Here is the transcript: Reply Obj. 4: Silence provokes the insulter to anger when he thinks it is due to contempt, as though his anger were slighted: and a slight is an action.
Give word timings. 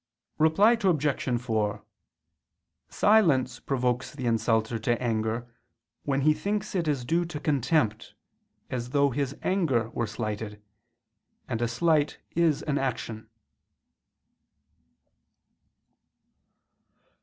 Reply 0.39 0.71
Obj. 0.81 1.39
4: 1.39 1.85
Silence 2.89 3.59
provokes 3.59 4.09
the 4.15 4.25
insulter 4.25 4.79
to 4.79 4.99
anger 4.99 5.53
when 6.05 6.21
he 6.21 6.33
thinks 6.33 6.73
it 6.73 6.87
is 6.87 7.05
due 7.05 7.23
to 7.25 7.39
contempt, 7.39 8.15
as 8.71 8.89
though 8.97 9.11
his 9.11 9.35
anger 9.43 9.91
were 9.91 10.07
slighted: 10.07 10.59
and 11.47 11.61
a 11.61 11.67
slight 11.67 12.17
is 12.35 12.63
an 12.63 12.79
action. 12.79 13.29